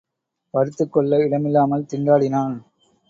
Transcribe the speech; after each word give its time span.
படுத்துக் 0.53 0.93
கொள்ள 0.93 1.19
இடமில்லாமல் 1.19 1.85
திண்டாடினான். 1.85 2.57